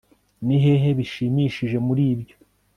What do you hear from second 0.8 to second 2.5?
bishimishije muri ibyo